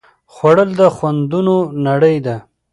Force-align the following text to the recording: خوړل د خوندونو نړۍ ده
خوړل 0.33 0.69
د 0.79 0.81
خوندونو 0.95 1.55
نړۍ 1.87 2.17
ده 2.25 2.35